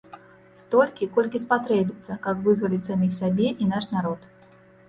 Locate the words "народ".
3.97-4.29